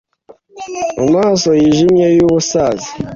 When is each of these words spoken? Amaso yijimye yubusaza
Amaso 1.03 1.49
yijimye 1.59 2.05
yubusaza 2.17 2.89